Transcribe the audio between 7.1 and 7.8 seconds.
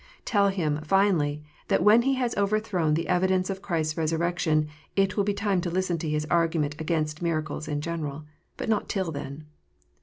miracles